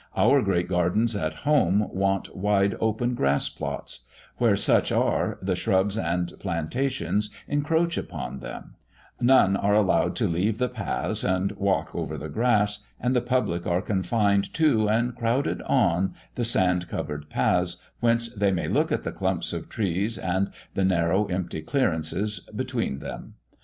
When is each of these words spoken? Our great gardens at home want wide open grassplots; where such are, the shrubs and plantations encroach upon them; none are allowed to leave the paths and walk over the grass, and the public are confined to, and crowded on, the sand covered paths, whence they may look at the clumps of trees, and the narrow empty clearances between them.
Our 0.17 0.41
great 0.41 0.67
gardens 0.67 1.15
at 1.15 1.45
home 1.45 1.87
want 1.93 2.35
wide 2.35 2.73
open 2.79 3.13
grassplots; 3.15 3.99
where 4.37 4.55
such 4.55 4.91
are, 4.91 5.37
the 5.43 5.55
shrubs 5.55 5.95
and 5.95 6.33
plantations 6.39 7.29
encroach 7.47 7.99
upon 7.99 8.39
them; 8.39 8.73
none 9.21 9.55
are 9.55 9.75
allowed 9.75 10.15
to 10.15 10.27
leave 10.27 10.57
the 10.57 10.69
paths 10.69 11.23
and 11.23 11.51
walk 11.51 11.93
over 11.93 12.17
the 12.17 12.29
grass, 12.29 12.79
and 12.99 13.15
the 13.15 13.21
public 13.21 13.67
are 13.67 13.79
confined 13.83 14.51
to, 14.55 14.89
and 14.89 15.15
crowded 15.15 15.61
on, 15.67 16.15
the 16.33 16.45
sand 16.45 16.87
covered 16.87 17.29
paths, 17.29 17.77
whence 17.99 18.27
they 18.33 18.49
may 18.51 18.67
look 18.67 18.91
at 18.91 19.03
the 19.03 19.11
clumps 19.11 19.53
of 19.53 19.69
trees, 19.69 20.17
and 20.17 20.49
the 20.73 20.83
narrow 20.83 21.25
empty 21.25 21.61
clearances 21.61 22.39
between 22.55 22.97
them. 22.97 23.35